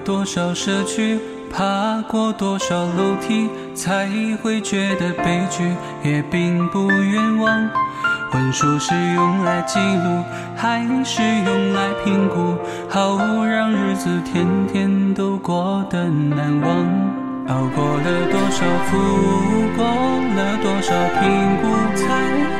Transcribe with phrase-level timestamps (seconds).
[0.00, 1.18] 多少社区，
[1.50, 4.08] 爬过多少楼梯，才
[4.42, 7.68] 会觉得悲剧也并不冤枉。
[8.32, 10.24] 文书是用来记录，
[10.56, 12.56] 还是用来评估？
[12.88, 16.70] 好让日子天天都过得难忘。
[17.48, 18.96] 熬过了多少苦，
[19.76, 22.06] 过了多少评估，才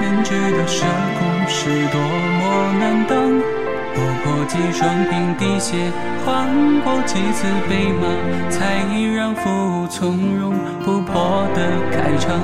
[0.00, 0.86] 能知道社
[1.18, 3.57] 工是多么难当。
[3.98, 5.90] 走过几双平底鞋，
[6.24, 6.46] 换
[6.84, 8.06] 过几次被骂，
[8.48, 11.58] 才让服务从容不迫的
[11.90, 12.38] 开场。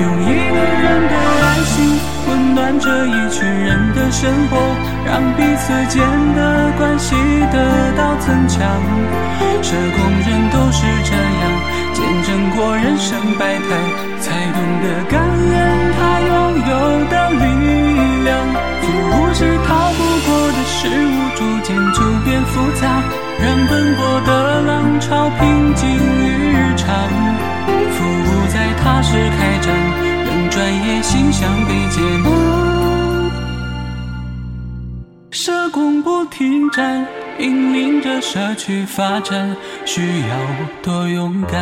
[0.00, 1.14] 用一个人的
[1.44, 4.56] 爱心温暖这一群人的生活，
[5.04, 6.00] 让彼此间
[6.34, 7.14] 的关系
[7.52, 8.64] 得到增强。
[9.60, 11.44] 社工人都是这样，
[11.92, 13.68] 见证过人生百态，
[14.20, 16.32] 才懂得感恩他拥
[16.70, 16.72] 有
[17.10, 17.44] 的力
[20.88, 22.88] 事物，逐渐就变复杂，
[23.38, 26.88] 让奔波的浪潮平静日常。
[27.92, 29.74] 服务在踏实开展，
[30.24, 32.30] 让专业形象被接纳。
[35.30, 37.06] 社工不停站，
[37.38, 40.36] 引领着社区发展，需要
[40.82, 41.60] 多勇敢。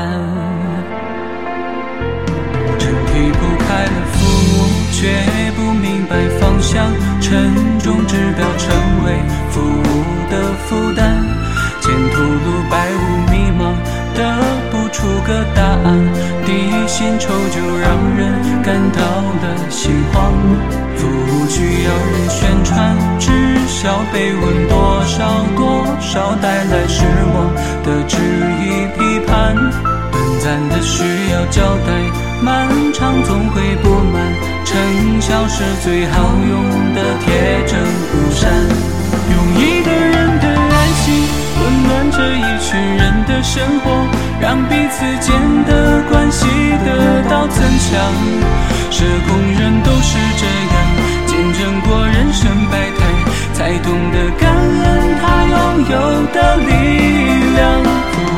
[2.79, 4.19] 身体不开了父
[4.53, 4.55] 母，
[4.93, 5.11] 却
[5.57, 6.87] 不明白方向。
[7.21, 7.53] 沉
[7.87, 9.15] 终指标成为
[9.49, 11.23] 服务的负担，
[11.81, 13.73] 前途路白雾迷茫，
[14.13, 14.19] 得
[14.73, 15.87] 不出个答案，
[16.45, 16.51] 低
[16.89, 19.01] 薪酬就让人感到
[19.41, 20.33] 了心慌。
[20.97, 23.31] 服务需要人宣传，知
[23.69, 27.05] 晓被问多少多少，带来失
[27.37, 29.55] 望的质疑批判，
[30.11, 31.93] 短暂的需要交代。
[32.43, 34.23] 漫长总会不满，
[34.63, 34.77] 成
[35.23, 37.01] 效是最好用的
[44.87, 46.47] 彼此间的关系
[46.85, 47.99] 得到增强。
[48.89, 50.75] 社工人都是这样，
[51.27, 53.03] 见证过人生百态，
[53.53, 55.57] 才懂得感恩他拥
[55.91, 55.95] 有
[56.33, 56.71] 的力
[57.57, 57.83] 量。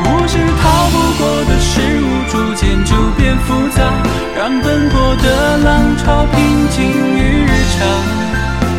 [0.03, 3.83] 不是逃不过的事物，逐渐就变复杂，
[4.35, 6.83] 让奔波的浪潮平静
[7.15, 7.85] 于日常。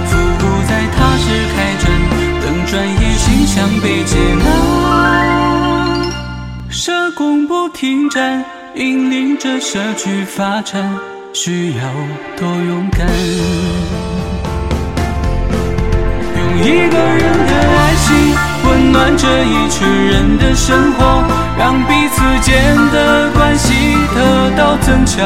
[0.07, 1.87] 服务在踏实开展，
[2.43, 4.80] 等专业形象被接纳。
[7.10, 8.44] 社工不停站，
[8.76, 10.97] 引领着社区发展，
[11.32, 11.82] 需要
[12.38, 13.04] 多勇敢。
[16.38, 18.15] 用一个人的爱心。
[18.62, 21.25] 温暖这一群人的生活，
[21.59, 23.75] 让彼此间的关系
[24.15, 25.19] 得到增强。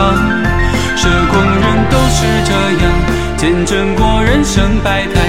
[0.96, 2.90] 社工人都是这样，
[3.36, 5.20] 见证过人生百态，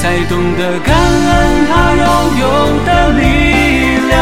[0.00, 2.04] 才懂得感恩他拥
[2.40, 2.44] 有
[2.84, 3.20] 的力
[4.08, 4.18] 量。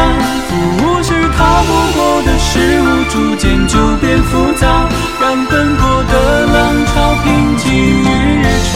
[2.51, 4.89] 事物，逐渐就变复杂，
[5.21, 6.13] 让奔波的
[6.47, 8.07] 浪潮平静于
[8.41, 8.73] 日常。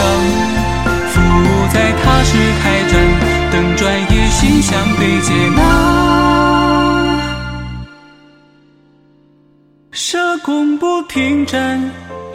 [1.10, 2.30] 服务在踏实
[2.62, 2.94] 开展。
[3.54, 5.60] 等专业形象被接纳，
[9.92, 11.80] 社工不停站，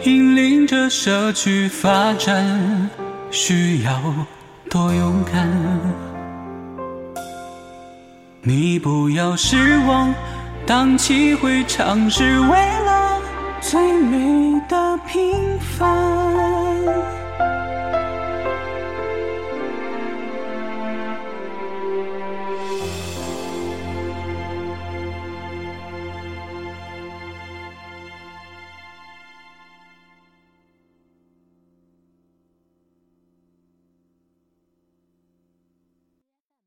[0.04, 2.88] 引领着社区发展，
[3.30, 4.00] 需要
[4.70, 5.46] 多勇敢。
[8.40, 10.14] 你不要失望，
[10.70, 12.48] 荡气回肠是为
[12.84, 13.20] 了
[13.60, 15.88] 最美的平凡。